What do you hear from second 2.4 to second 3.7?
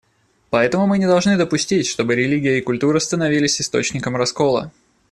и культура становились